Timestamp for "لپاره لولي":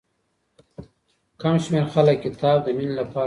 2.99-3.19